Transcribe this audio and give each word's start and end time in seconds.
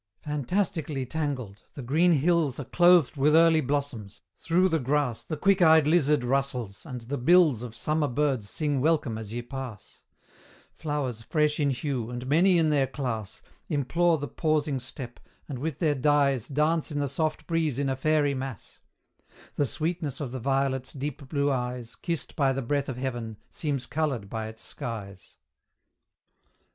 Fantastically 0.23 1.05
tangled; 1.05 1.61
the 1.75 1.83
green 1.83 2.13
hills 2.13 2.59
Are 2.59 2.63
clothed 2.65 3.17
with 3.17 3.35
early 3.35 3.61
blossoms, 3.61 4.23
through 4.35 4.67
the 4.67 4.79
grass 4.79 5.23
The 5.23 5.37
quick 5.37 5.61
eyed 5.61 5.85
lizard 5.85 6.23
rustles, 6.23 6.87
and 6.87 7.01
the 7.01 7.19
bills 7.19 7.61
Of 7.61 7.75
summer 7.75 8.07
birds 8.07 8.49
sing 8.49 8.81
welcome 8.81 9.19
as 9.19 9.31
ye 9.31 9.43
pass; 9.43 10.01
Flowers 10.73 11.21
fresh 11.21 11.59
in 11.59 11.69
hue, 11.69 12.09
and 12.09 12.25
many 12.25 12.57
in 12.57 12.71
their 12.71 12.87
class, 12.87 13.43
Implore 13.69 14.17
the 14.17 14.27
pausing 14.27 14.79
step, 14.79 15.19
and 15.47 15.59
with 15.59 15.77
their 15.77 15.93
dyes 15.93 16.47
Dance 16.47 16.89
in 16.89 16.97
the 16.97 17.07
soft 17.07 17.45
breeze 17.45 17.77
in 17.77 17.87
a 17.87 17.95
fairy 17.95 18.33
mass; 18.33 18.79
The 19.53 19.67
sweetness 19.67 20.19
of 20.19 20.31
the 20.31 20.39
violet's 20.39 20.93
deep 20.93 21.29
blue 21.29 21.51
eyes, 21.51 21.95
Kissed 21.95 22.35
by 22.35 22.53
the 22.53 22.63
breath 22.63 22.89
of 22.89 22.97
heaven, 22.97 23.37
seems 23.51 23.85
coloured 23.85 24.31
by 24.31 24.47
its 24.47 24.63
skies. 24.65 25.35